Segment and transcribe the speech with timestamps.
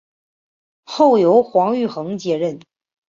[0.85, 2.57] 后由黄玉衡接任。